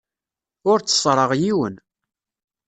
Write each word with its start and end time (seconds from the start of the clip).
Ur 0.69 0.77
tteṣṣreɣ 0.79 1.31
yiwen. 1.41 1.75